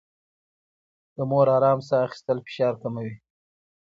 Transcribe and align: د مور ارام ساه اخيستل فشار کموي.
د 1.15 1.17
مور 1.29 1.47
ارام 1.57 1.79
ساه 1.87 2.01
اخيستل 2.07 2.37
فشار 2.45 2.73
کموي. 2.81 3.13